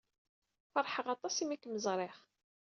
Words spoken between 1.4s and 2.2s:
imi ay kem-ẓriɣ.